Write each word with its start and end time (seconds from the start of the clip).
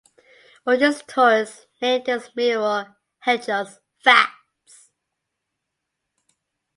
Ortiz 0.65 1.03
Torres 1.03 1.67
named 1.79 2.07
his 2.07 2.31
mural 2.35 2.87
"Hechos" 3.23 3.77
(Facts). 4.03 4.89